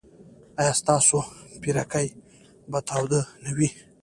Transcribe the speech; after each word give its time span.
ایا 0.59 0.73
ستاسو 0.81 1.19
پیرکي 1.61 2.07
به 2.71 2.79
تاوده 2.87 3.21
نه 3.43 3.51
وي؟ 3.57 3.69